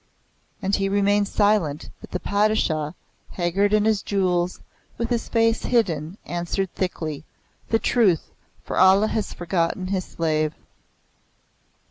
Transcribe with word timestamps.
And 0.63 0.75
he 0.77 0.89
remained 0.89 1.27
silent; 1.27 1.91
but 2.01 2.09
the 2.09 2.19
Padishah, 2.19 2.95
haggard 3.29 3.71
in 3.71 3.85
his 3.85 4.01
jewels, 4.01 4.59
with 4.97 5.11
his 5.11 5.29
face 5.29 5.61
hidden, 5.65 6.17
answered 6.25 6.73
thickly, 6.73 7.23
"The 7.69 7.77
truth! 7.77 8.31
For 8.63 8.79
Allah 8.79 9.09
has 9.09 9.31
forgotten 9.35 9.89
his 9.89 10.05
slave." 10.05 10.55